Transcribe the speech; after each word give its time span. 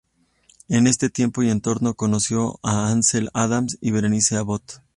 En 0.67 0.87
ese 0.87 1.11
tiempo 1.11 1.43
y 1.43 1.51
entorno 1.51 1.93
conoció 1.93 2.59
a 2.63 2.89
Ansel 2.89 3.29
Adams 3.35 3.77
y 3.81 3.91
Berenice 3.91 4.35
Abbott. 4.35 4.81